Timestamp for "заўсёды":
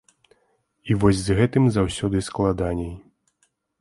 1.75-2.17